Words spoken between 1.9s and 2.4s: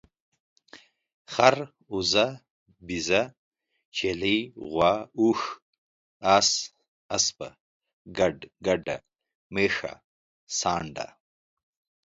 اوزه،